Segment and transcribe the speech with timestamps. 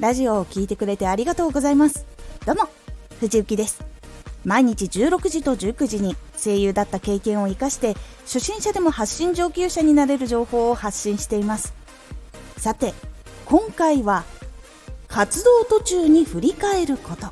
[0.00, 2.06] ラジオを聴いてくれてありがとうございます。
[2.46, 2.68] どうも
[3.18, 3.84] 藤幸です。
[4.44, 11.74] 毎日16時と19時に声優だった経験を生かして初心者でも発信上級者になれる情報を発信しています。
[12.58, 12.94] さて
[13.44, 14.24] 今回は
[15.08, 17.26] 活動途中に振り返ること。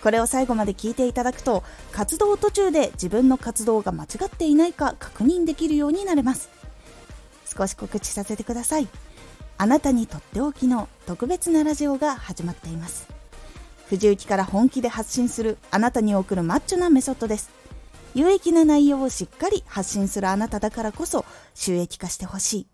[0.00, 6.50] これを最後まで聞いていただくと活動途中で自分の活動が間違っていないか確認できるようになれます。
[7.52, 8.86] 少し告知させてください。
[9.60, 13.08] あなたにとっておきの特別なラジオが始まっています。
[13.88, 17.50] 藤雪から本気で発信するあなたに送るマッチョなメソッドです。
[18.14, 22.66] 有益な内容をしっかり発信するあなただからこそ収益化してほしい。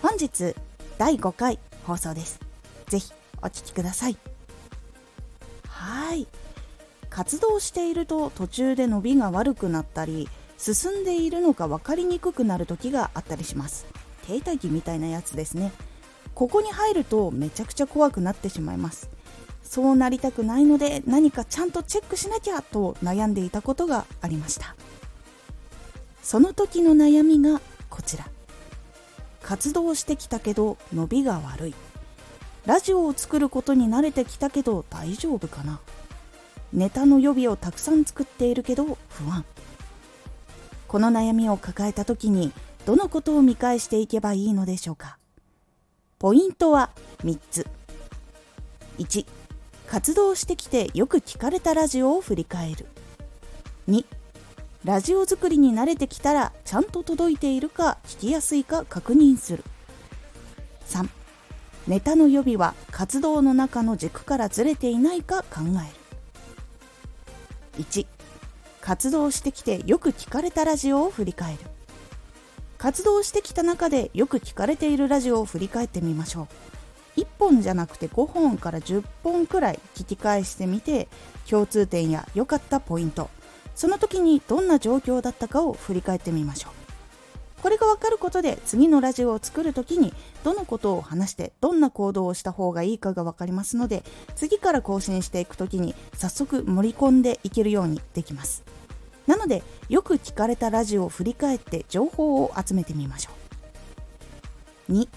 [0.00, 0.54] 本日
[0.96, 2.40] 第5回放送です。
[2.88, 3.12] ぜひ
[3.42, 4.16] お聴きください。
[5.68, 6.26] はい。
[7.10, 13.86] 活動していると途中で伸びが悪くなったり進んでいるのか分かりにくくなる時があったりします。
[14.26, 15.72] 停滞期みたいなやつですね。
[16.34, 19.08] ここに入るとめちゃくちゃ怖くなってしまいます。
[19.62, 24.76] そうなりたくないので何かちゃんとチェックしなきゃと悩んでいたことがありました。
[26.22, 28.28] その時の悩みがこちら。
[29.42, 31.74] 活動してきたけど伸びが悪い。
[32.66, 35.80] ラジオを作ることに慣れてきたけど大丈夫かな。
[36.72, 39.44] ネタの予備をたくさん作っているけど不安。
[40.88, 42.52] この悩みを抱えた時に
[42.86, 45.18] どのことを見返していけばいいのでしょうか？
[46.18, 46.90] ポイントは
[47.24, 47.66] 3つ。
[48.98, 49.26] 1
[49.86, 52.86] 活動してきてよく聞かれたラジオを振り返る。
[53.88, 54.04] 2
[54.84, 59.64] ラジオ作りに慣れてきたらちゃんと届いているか聞きやすいか確認する。
[60.88, 61.08] 3
[61.86, 65.60] ネタの予備は活動の中の軸からずれていないか考
[67.76, 67.84] える。
[67.84, 68.06] 1
[68.82, 71.58] 活動してきてよく聞かれたラジオを振り返る。
[72.84, 76.48] 活動してきた中でよく聞かれているラジオを振り返ってみましょ
[77.16, 77.20] う。
[77.22, 81.08] 1本じゃなくて5本から10本くらい聞き返してみて
[81.48, 83.30] 共通点や良かったポイント。
[83.74, 87.62] その時にどんな状況だったかを振り返ってみましょう。
[87.62, 94.04] これが分かることで次のラジオを作る時にどのことを話してどんな行動をした方がいいかが分かりますので
[94.36, 98.62] 次から更新していく時に早速盛り込んでいけるようにできます。
[99.26, 103.30] なのでよく聞かれたラジオを振り返って情報を集めてみましょ
[104.88, 104.92] う。
[104.92, 105.08] 2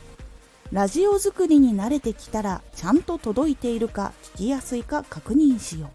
[0.72, 5.90] ラジオ作りに慣れてきたらちゃんと届いているか聞きやすいか確認しよう。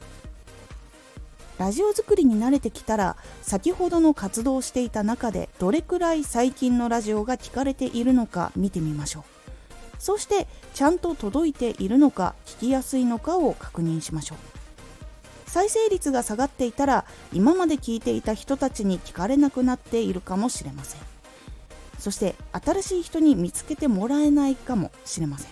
[1.58, 9.22] ラジオ作りに慣れてきたら先ほどの活動していた中でどれくらい最近のラジオが聞かれているのか見てみましょう。
[9.98, 14.38] そしてちゃんと届いているのか聞きやすいのかを確認しましょう。
[15.52, 21.00] 再生率が下がっていたら今まで聞いていた人たちに聞かれなくなっているかもしれません。
[21.98, 25.50] そして新しい人に見つけてもらえないかもしれません。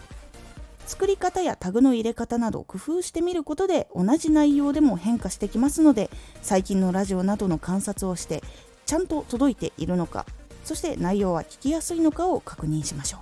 [0.86, 6.08] 作り方やタグの入れ方など工夫してみることで同じ内容でも変化してきますので
[6.40, 8.42] 最近のラジオなどの観察をして
[8.86, 10.24] ちゃんと届いているのか
[10.64, 13.20] そして内容は聞きやすいのかを確認しましょう。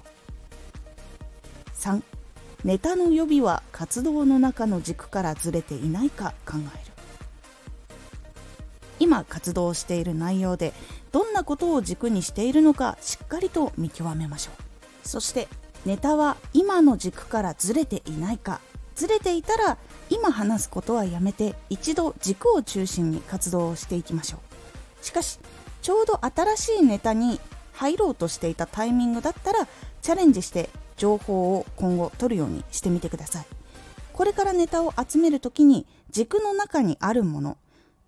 [1.77, 2.03] 3
[2.65, 6.93] ネタの予備は活動の中の軸からずれていないか考える。
[9.01, 10.73] 今活動している内容で
[11.13, 14.51] どんなことを軸にしているのかしっかりと見極めましょ
[15.05, 15.09] う。
[15.09, 15.47] そして
[15.87, 18.61] ネタは今の軸からずれていないか。
[18.97, 19.79] ずれていたら
[20.11, 24.39] 今話すことはやめて一度軸を中心に活動をしていきましょ
[25.01, 25.05] う。
[25.05, 25.39] しかし
[25.81, 27.41] ちょうど新しいネタに
[27.75, 29.69] 入ろうとしていたタイミングだったら
[30.03, 33.47] チャレンジして情報を今後取るようにしてみてください。
[34.12, 37.56] これからネタを集める時に軸の中にあるもの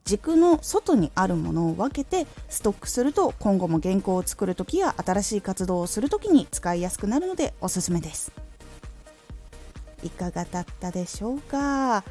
[0.05, 8.33] 軸の外にあるものを分けてストックすると今後も原稿を作る時や新しい活動をする時に使いやすくなるのでおすすめです。
[10.03, 12.03] いかがだったでしょうか？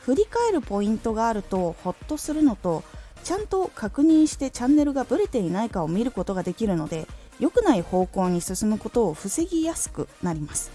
[0.00, 2.82] 振り返るポイントがあるとホッとするのと
[3.24, 7.06] ちゃんと確認してチャンネルがブレていないかを見ることができるので
[7.38, 10.70] 良くない方向に進むことを防ぎやすくなります。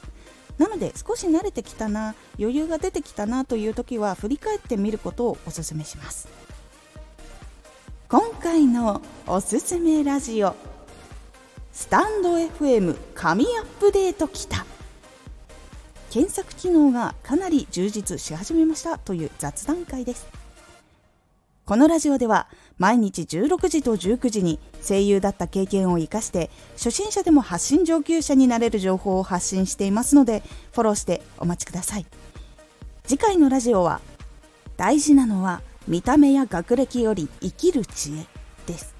[0.57, 6.27] なので少し慣れてきたな余裕が出てきたなという時は振り返ってみることをおすすめします。
[8.07, 10.55] 今回のおすすめラジオ
[11.71, 14.65] スタンド FM 神アップデートきた。
[16.11, 20.42] 検索機能がかなり充実し始めましたという雑談会です。
[21.65, 30.43] このラジオでは毎日16時と19時に声優だった経験を生かして初心者でも発信上級者になれる情報を発信していますので
[30.73, 32.05] フォローしてお待ちください。
[33.05, 34.01] 次回のラジオは
[34.75, 38.25] 大事なのは見た目や学歴より生きる知恵
[38.65, 38.93] です。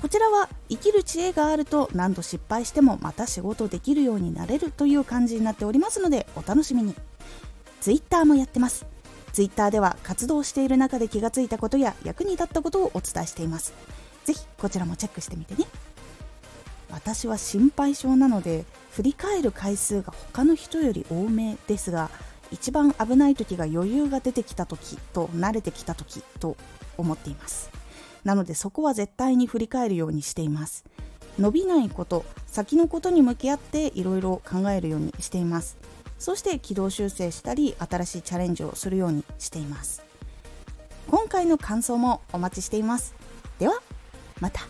[0.00, 6.94] こちらは生きる知恵があると何度失敗してもまた仕事できるようになれるという感じになっておりますのでお楽しみに。
[7.80, 8.93] Twitter もやってます。
[9.34, 13.74] Twitter では活動している中で気がついたことや役に立ったことをお伝えしています。
[14.24, 15.66] ぜひこちらもチェックしてみてね。
[16.92, 22.10] 私は心配性なので振り返る回数が他の人より多めですが
[22.52, 26.56] 一番危ない時が余裕が出てきた時と慣れてきた時と
[26.96, 27.70] 思っています。
[28.22, 30.84] なのでそこは絶対に振り返るようにしています。
[31.40, 35.76] 伸びないこと先のことに向き合っていろいろ考えるようにしています。
[36.18, 40.02] そして軌道修正したり新しいチャレンジをするようにしています。
[41.08, 43.14] 今回の感想もお待ちしています。
[43.58, 43.80] では
[44.40, 44.62] また。